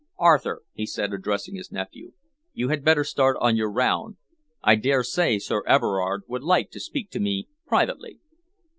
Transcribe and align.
"Arthur," 0.17 0.63
he 0.73 0.87
said, 0.87 1.13
addressing 1.13 1.53
his 1.53 1.71
nephew, 1.71 2.13
"you 2.53 2.69
had 2.69 2.83
better 2.83 3.03
start 3.03 3.37
on 3.39 3.55
your 3.55 3.71
round. 3.71 4.17
I 4.63 4.73
dare 4.73 5.03
say 5.03 5.37
Sir 5.37 5.61
Everard 5.67 6.23
would 6.27 6.41
like 6.41 6.71
to 6.71 6.79
speak 6.79 7.11
to 7.11 7.19
me 7.19 7.47
privately." 7.67 8.17